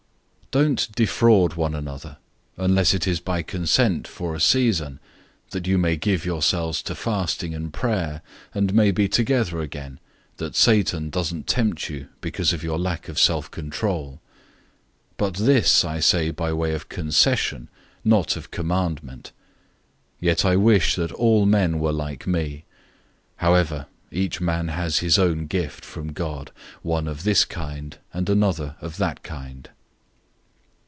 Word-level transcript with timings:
007:005 0.53 0.57
Don't 0.65 0.91
deprive 0.97 1.55
one 1.57 1.73
another, 1.73 2.17
unless 2.57 2.93
it 2.93 3.07
is 3.07 3.21
by 3.21 3.41
consent 3.41 4.05
for 4.05 4.35
a 4.35 4.39
season, 4.41 4.99
that 5.51 5.65
you 5.65 5.77
may 5.77 5.95
give 5.95 6.25
yourselves 6.25 6.83
to 6.83 6.93
fasting 6.93 7.53
and 7.55 7.71
prayer, 7.71 8.21
and 8.53 8.73
may 8.73 8.91
be 8.91 9.07
together 9.07 9.61
again, 9.61 9.97
that 10.35 10.53
Satan 10.57 11.09
doesn't 11.09 11.47
tempt 11.47 11.89
you 11.89 12.09
because 12.19 12.51
of 12.51 12.63
your 12.65 12.77
lack 12.77 13.07
of 13.07 13.17
self 13.17 13.49
control. 13.49 14.19
007:006 15.11 15.11
But 15.17 15.33
this 15.35 15.85
I 15.85 16.01
say 16.01 16.31
by 16.31 16.51
way 16.51 16.73
of 16.73 16.89
concession, 16.89 17.69
not 18.03 18.35
of 18.35 18.51
commandment. 18.51 19.31
007:007 20.21 20.25
Yet 20.25 20.43
I 20.43 20.55
wish 20.57 20.95
that 20.95 21.13
all 21.13 21.45
men 21.45 21.79
were 21.79 21.93
like 21.93 22.27
me. 22.27 22.65
However 23.37 23.85
each 24.11 24.41
man 24.41 24.67
has 24.67 24.97
his 24.99 25.17
own 25.17 25.47
gift 25.47 25.85
from 25.85 26.11
God, 26.11 26.51
one 26.81 27.07
of 27.07 27.23
this 27.23 27.45
kind, 27.45 27.97
and 28.13 28.29
another 28.29 28.75
of 28.81 28.97
that 28.97 29.23
kind. 29.23 29.69